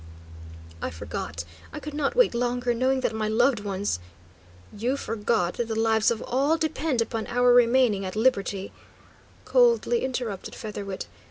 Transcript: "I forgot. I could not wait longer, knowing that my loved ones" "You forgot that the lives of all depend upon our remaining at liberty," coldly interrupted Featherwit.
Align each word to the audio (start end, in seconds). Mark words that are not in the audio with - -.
"I 0.81 0.89
forgot. 0.89 1.45
I 1.71 1.79
could 1.79 1.93
not 1.93 2.15
wait 2.15 2.33
longer, 2.33 2.73
knowing 2.73 3.01
that 3.01 3.13
my 3.13 3.27
loved 3.27 3.59
ones" 3.59 3.99
"You 4.83 4.97
forgot 4.97 5.53
that 5.57 5.67
the 5.67 5.79
lives 5.79 6.09
of 6.09 6.23
all 6.23 6.57
depend 6.57 7.03
upon 7.03 7.27
our 7.27 7.53
remaining 7.53 8.03
at 8.03 8.15
liberty," 8.15 8.71
coldly 9.45 10.03
interrupted 10.03 10.55
Featherwit. 10.55 11.05